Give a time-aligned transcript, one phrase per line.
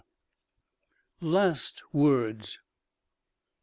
[1.19, 2.57] LAST WORDS.